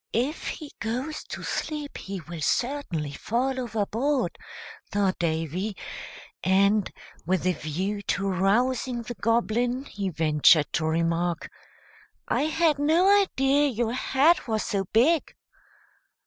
[0.13, 4.35] "If he goes to sleep he will certainly fall overboard,"
[4.89, 5.77] thought Davy;
[6.43, 6.89] and,
[7.27, 11.51] with a view to rousing the Goblin, he ventured to remark,
[12.27, 15.35] "I had no idea your hat was so big."